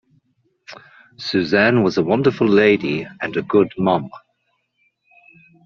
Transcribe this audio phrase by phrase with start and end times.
[1.19, 4.09] Suzanne was a wonderful lady and a good mom.